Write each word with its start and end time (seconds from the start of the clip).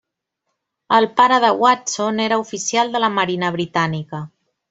El 0.99 1.05
pare 1.19 1.37
de 1.43 1.51
Watson 1.65 2.23
era 2.25 2.39
oficial 2.45 2.91
de 2.95 3.05
la 3.05 3.13
Marina 3.21 3.55
Britànica. 3.59 4.23